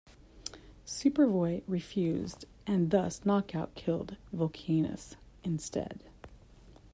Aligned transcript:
Superboy 0.83 1.61
refused, 1.67 2.45
and 2.65 2.89
thus 2.89 3.23
Knockout 3.23 3.75
killed 3.75 4.17
Volcanus 4.33 5.15
instead. 5.43 6.01